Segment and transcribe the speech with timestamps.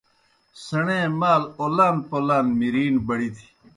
[0.63, 3.47] سیْݨے مال اولان پولان مِرِی بڑِتھیْ۔